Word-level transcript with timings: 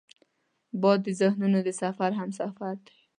باد 0.81 0.99
د 1.03 1.07
ذهنونو 1.19 1.59
د 1.67 1.69
سفر 1.81 2.11
همسفر 2.19 2.73
دی 2.85 2.95